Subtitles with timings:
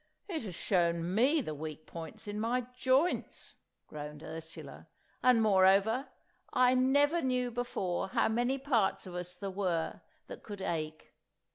[0.27, 3.53] "It has shown me the weak points in my joints,"
[3.85, 4.87] groaned Ursula.
[5.21, 6.07] "And, moreover,
[6.51, 11.13] I never knew before how many parts of us there were that could ache.